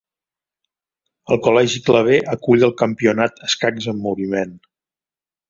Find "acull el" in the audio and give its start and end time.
2.33-2.73